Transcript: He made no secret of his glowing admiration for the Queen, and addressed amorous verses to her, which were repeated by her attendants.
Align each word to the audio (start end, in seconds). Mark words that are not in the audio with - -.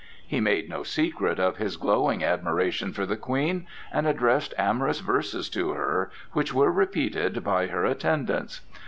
He 0.25 0.39
made 0.39 0.67
no 0.67 0.81
secret 0.81 1.39
of 1.39 1.57
his 1.57 1.77
glowing 1.77 2.23
admiration 2.23 2.91
for 2.91 3.05
the 3.05 3.15
Queen, 3.15 3.67
and 3.93 4.07
addressed 4.07 4.51
amorous 4.57 4.99
verses 4.99 5.47
to 5.49 5.73
her, 5.73 6.09
which 6.31 6.55
were 6.55 6.71
repeated 6.71 7.43
by 7.43 7.67
her 7.67 7.85
attendants. 7.85 8.61